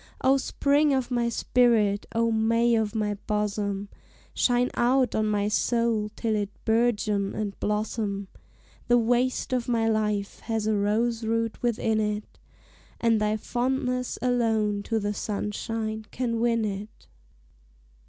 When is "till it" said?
6.15-6.49